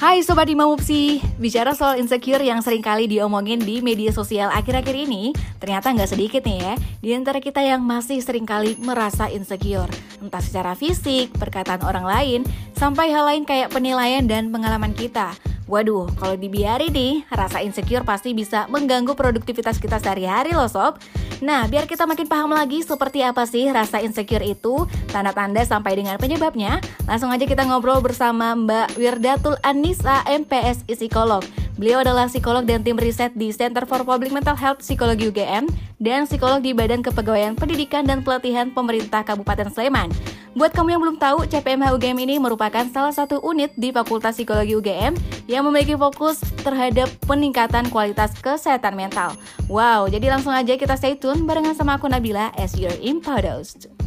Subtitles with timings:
[0.00, 5.36] Hai Sobat Imamupsi, bicara soal insecure yang sering kali diomongin di media sosial akhir-akhir ini
[5.60, 9.92] Ternyata nggak sedikit nih ya Di antara kita yang masih sering kali merasa insecure.
[10.24, 12.40] Entah secara fisik, perkataan orang lain
[12.72, 15.36] Sampai hal lain kayak penilaian dan pengalaman kita
[15.70, 20.98] Waduh, kalau dibiarin nih, rasa insecure pasti bisa mengganggu produktivitas kita sehari-hari loh sob.
[21.46, 24.82] Nah, biar kita makin paham lagi seperti apa sih rasa insecure itu,
[25.14, 31.46] tanda-tanda sampai dengan penyebabnya, langsung aja kita ngobrol bersama Mbak Wirdatul Anissa, MPSI Psikolog.
[31.80, 35.64] Beliau adalah psikolog dan tim riset di Center for Public Mental Health Psikologi UGM
[35.96, 40.12] dan psikolog di Badan Kepegawaian Pendidikan dan Pelatihan Pemerintah Kabupaten Sleman.
[40.52, 44.76] Buat kamu yang belum tahu, CPMH UGM ini merupakan salah satu unit di Fakultas Psikologi
[44.76, 45.16] UGM
[45.48, 49.32] yang memiliki fokus terhadap peningkatan kualitas kesehatan mental.
[49.64, 53.99] Wow, jadi langsung aja kita stay tune barengan sama aku Nabila as your impodost.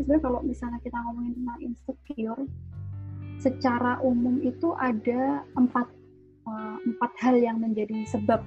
[0.00, 2.42] Sebenarnya kalau misalnya kita ngomongin tentang insecure,
[3.36, 5.86] secara umum itu ada empat
[6.48, 8.40] uh, empat hal yang menjadi sebab.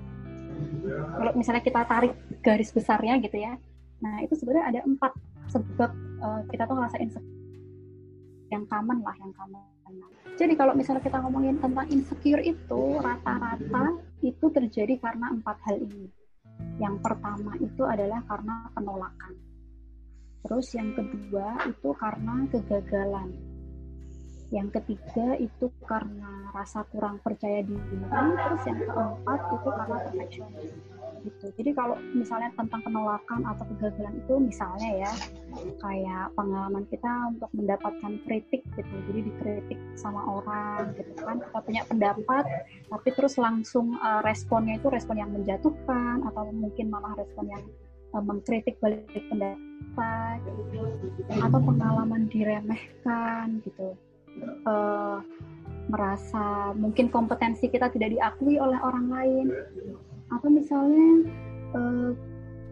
[0.90, 3.54] Kalau misalnya kita tarik garis besarnya gitu ya,
[4.02, 5.14] nah itu sebenarnya ada empat
[5.54, 7.42] sebab uh, kita tuh ngerasa insecure
[8.50, 9.62] yang common lah, yang common.
[10.34, 16.10] Jadi kalau misalnya kita ngomongin tentang insecure itu rata-rata itu terjadi karena empat hal ini.
[16.82, 19.53] Yang pertama itu adalah karena penolakan
[20.44, 23.32] Terus yang kedua itu karena kegagalan.
[24.54, 27.98] Yang ketiga itu karena rasa kurang percaya diri.
[28.06, 30.74] Terus yang keempat itu karena perfeksionis.
[31.24, 31.46] Gitu.
[31.56, 35.12] Jadi kalau misalnya tentang penolakan atau kegagalan itu misalnya ya
[35.80, 38.96] kayak pengalaman kita untuk mendapatkan kritik gitu.
[39.10, 41.40] Jadi dikritik sama orang gitu kan.
[41.40, 42.44] Kita punya pendapat
[42.92, 47.64] tapi terus langsung uh, responnya itu respon yang menjatuhkan atau mungkin malah respon yang
[48.14, 50.40] uh, mengkritik balik pendapat
[51.42, 53.98] atau pengalaman diremehkan gitu.
[54.66, 55.22] Uh,
[55.92, 59.48] merasa mungkin kompetensi kita tidak diakui oleh orang lain.
[60.32, 61.30] Atau misalnya
[61.76, 62.10] uh,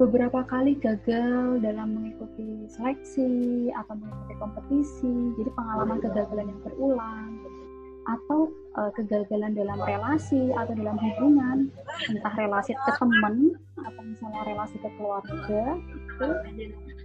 [0.02, 7.62] beberapa kali gagal dalam mengikuti seleksi atau mengikuti kompetisi jadi pengalaman kegagalan yang berulang gitu.
[8.10, 8.40] Atau
[8.82, 11.70] uh, kegagalan dalam relasi atau dalam hubungan
[12.10, 13.54] entah relasi ke teman
[13.86, 16.30] atau misalnya relasi ke keluarga itu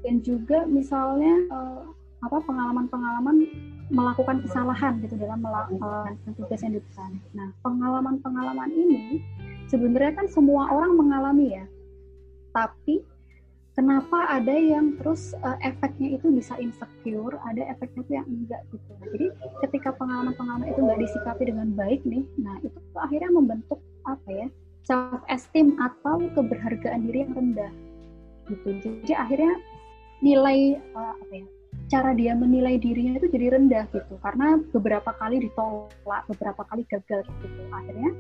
[0.04, 1.84] dan juga misalnya uh,
[2.25, 3.47] apa pengalaman-pengalaman
[3.92, 7.10] melakukan kesalahan gitu dalam melakukan tugas yang diberikan.
[7.36, 9.22] Nah pengalaman-pengalaman ini
[9.70, 11.65] sebenarnya kan semua orang mengalami ya,
[12.50, 13.06] tapi
[13.76, 18.91] kenapa ada yang terus uh, efeknya itu bisa insecure, ada efeknya itu yang enggak gitu.
[18.97, 19.26] Nah, jadi
[19.69, 23.78] ketika pengalaman-pengalaman itu nggak disikapi dengan baik nih, nah itu akhirnya membentuk
[24.09, 24.48] apa ya
[24.86, 27.72] self esteem atau keberhargaan diri yang rendah
[28.47, 28.78] gitu.
[28.78, 29.58] Jadi akhirnya
[30.22, 31.47] nilai uh, apa ya
[31.86, 37.26] cara dia menilai dirinya itu jadi rendah gitu karena beberapa kali ditolak, beberapa kali gagal
[37.26, 37.62] gitu.
[37.74, 38.10] Akhirnya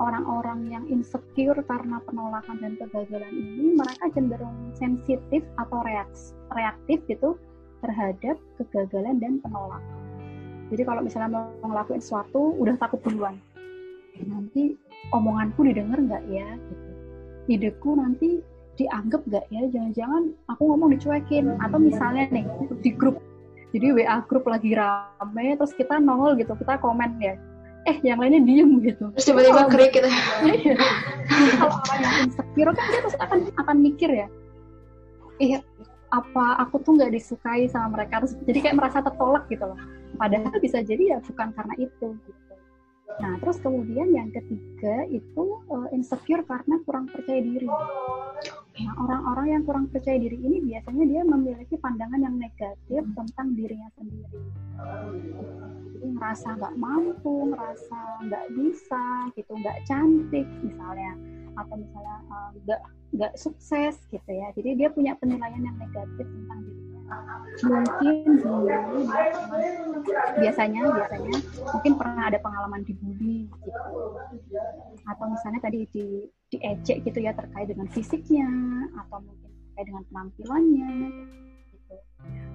[0.00, 7.36] orang-orang yang insecure karena penolakan dan kegagalan ini mereka cenderung sensitif atau reaks, reaktif gitu
[7.84, 9.98] terhadap kegagalan dan penolakan.
[10.72, 13.36] Jadi kalau misalnya mau ngelakuin sesuatu udah takut duluan.
[14.24, 14.76] Nanti
[15.10, 16.46] omonganku didengar nggak ya?
[16.46, 16.88] Gitu.
[17.50, 18.38] Ideku nanti
[18.78, 19.62] dianggap nggak ya?
[19.72, 21.58] Jangan-jangan aku ngomong dicuekin.
[21.58, 22.46] Atau misalnya nih
[22.78, 23.18] di grup.
[23.72, 27.34] Jadi WA grup lagi rame terus kita nongol gitu kita komen ya.
[27.88, 29.10] Eh yang lainnya diem gitu.
[29.18, 30.06] Terus tiba-tiba krik gitu.
[30.46, 30.76] Iya.
[31.58, 34.28] kalau orang yang insecure kan dia pasti akan akan mikir ya.
[35.42, 35.58] Iya
[36.12, 38.20] apa aku tuh nggak disukai sama mereka?
[38.22, 39.80] Terus jadi kayak merasa tertolak gitu loh.
[40.20, 42.06] Padahal bisa jadi ya bukan karena itu.
[42.28, 42.41] gitu
[43.20, 47.68] nah terus kemudian yang ketiga itu uh, insecure karena kurang percaya diri.
[48.72, 53.88] Nah orang-orang yang kurang percaya diri ini biasanya dia memiliki pandangan yang negatif tentang dirinya
[54.00, 54.40] sendiri.
[55.92, 59.04] Jadi ngerasa nggak mampu ngerasa nggak bisa
[59.36, 61.12] gitu nggak cantik misalnya
[61.52, 64.48] atau misalnya eh, nggak uh, nggak sukses gitu ya.
[64.56, 66.91] Jadi dia punya penilaian yang negatif tentang dirinya
[67.62, 68.40] mungkin
[70.40, 71.36] biasanya biasanya
[71.68, 73.70] mungkin pernah ada pengalaman dibully gitu
[75.04, 78.48] atau misalnya tadi di diejek gitu ya terkait dengan fisiknya
[79.04, 80.92] atau mungkin terkait dengan penampilannya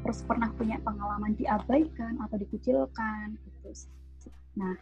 [0.05, 3.91] terus pernah punya pengalaman diabaikan atau dikucilkan gitu.
[4.55, 4.73] Nah,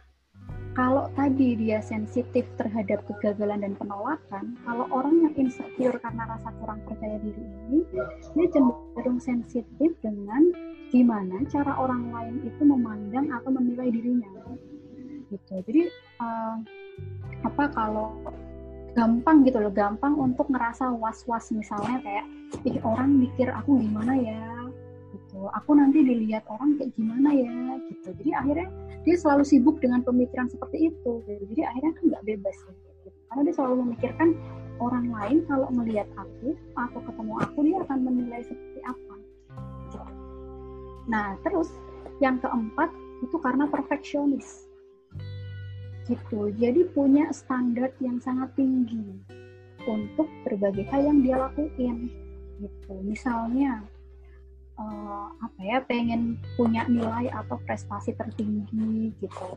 [0.76, 6.84] kalau tadi dia sensitif terhadap kegagalan dan penolakan, kalau orang yang insecure karena rasa kurang
[6.84, 7.80] percaya diri ini,
[8.36, 10.52] dia cenderung sensitif dengan
[10.92, 14.28] gimana cara orang lain itu memandang atau menilai dirinya.
[15.26, 15.90] gitu jadi
[16.22, 16.62] uh,
[17.42, 18.14] apa kalau
[18.94, 22.26] gampang gitu loh gampang untuk ngerasa was-was misalnya kayak
[22.62, 24.55] ih orang mikir aku gimana ya
[25.36, 27.52] gitu aku nanti dilihat orang kayak gimana ya
[27.92, 28.68] gitu jadi akhirnya
[29.04, 31.42] dia selalu sibuk dengan pemikiran seperti itu gitu.
[31.52, 33.08] jadi akhirnya kan nggak bebas gitu.
[33.28, 34.28] karena dia selalu memikirkan
[34.80, 39.14] orang lain kalau melihat aku atau ketemu aku dia akan menilai seperti apa
[39.84, 39.98] gitu.
[41.06, 41.68] nah terus
[42.24, 42.88] yang keempat
[43.20, 44.64] itu karena perfeksionis
[46.08, 49.20] gitu jadi punya standar yang sangat tinggi
[49.84, 52.08] untuk berbagai hal yang dia lakuin
[52.56, 53.84] gitu misalnya
[54.80, 59.56] uh, apa ya pengen punya nilai atau prestasi tertinggi gitu.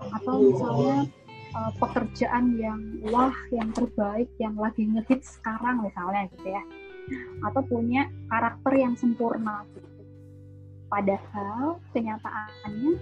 [0.00, 1.08] Atau misalnya
[1.56, 6.62] uh, pekerjaan yang wah yang terbaik yang lagi ngehit sekarang misalnya gitu ya.
[7.44, 9.88] Atau punya karakter yang sempurna gitu.
[10.88, 12.92] Padahal kenyataannya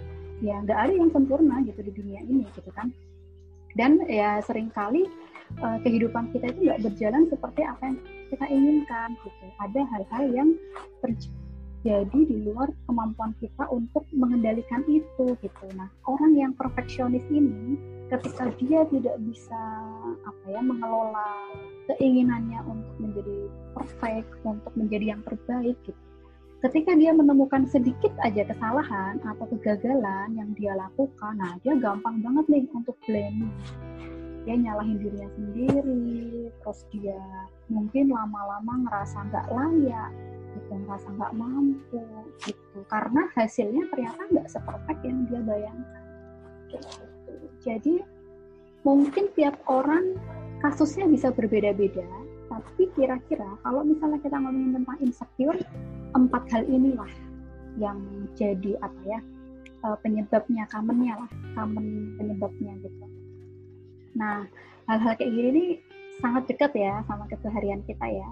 [0.43, 2.91] ya nggak ada yang sempurna gitu di dunia ini gitu kan.
[3.73, 5.09] Dan ya sering kali
[5.63, 7.97] uh, kehidupan kita itu nggak berjalan seperti apa yang
[8.29, 9.45] kita inginkan gitu.
[9.61, 10.49] Ada hal-hal yang
[11.01, 11.42] terjadi
[11.83, 17.75] di luar kemampuan kita untuk mengendalikan itu gitu nah orang yang perfeksionis ini
[18.07, 19.61] ketika dia tidak bisa
[20.23, 21.29] apa ya mengelola
[21.91, 23.37] keinginannya untuk menjadi
[23.75, 26.03] perfect untuk menjadi yang terbaik gitu
[26.63, 32.45] ketika dia menemukan sedikit aja kesalahan atau kegagalan yang dia lakukan, nah dia gampang banget
[32.47, 33.51] nih untuk blaming.
[34.43, 37.19] Dia nyalahin dirinya sendiri, terus dia
[37.71, 40.11] mungkin lama-lama ngerasa nggak layak,
[40.55, 42.03] gitu, ngerasa nggak mampu,
[42.43, 42.77] gitu.
[42.91, 46.03] Karena hasilnya ternyata nggak seperfect yang dia bayangkan.
[47.63, 48.03] Jadi
[48.83, 50.19] mungkin tiap orang
[50.59, 52.03] kasusnya bisa berbeda-beda,
[52.51, 55.59] tapi kira-kira kalau misalnya kita ngomongin tentang insecure,
[56.11, 57.09] empat hal inilah
[57.81, 57.99] yang
[58.37, 59.19] jadi apa ya
[59.85, 63.05] uh, penyebabnya commonnya lah common penyebabnya gitu
[64.13, 64.45] nah
[64.87, 65.69] hal-hal kayak gini nih
[66.21, 68.29] sangat dekat ya sama keseharian kita ya.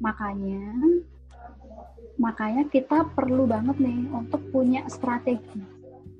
[0.00, 0.74] Makanya
[2.20, 5.64] makanya kita perlu banget nih untuk punya strategi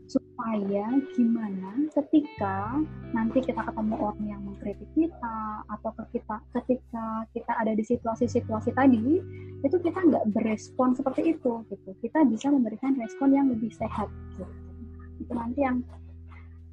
[0.08, 2.80] supaya gimana ketika
[3.12, 5.38] nanti kita ketemu orang yang mengkritik kita
[5.68, 9.20] atau ke kita ketika kita ada di situasi-situasi tadi
[9.60, 11.90] itu kita nggak berespon seperti itu gitu.
[12.00, 14.44] Kita bisa memberikan respon yang lebih sehat gitu.
[15.20, 15.84] Itu nanti yang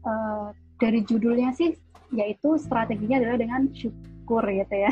[0.07, 1.75] uh, dari judulnya sih
[2.15, 4.91] yaitu strateginya adalah dengan syukur gitu ya